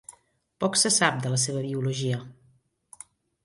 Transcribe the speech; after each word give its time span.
Poc 0.63 0.77
se 0.83 0.91
sap 0.95 1.21
de 1.27 1.33
la 1.35 1.39
seva 1.43 1.63
biologia. 1.67 2.19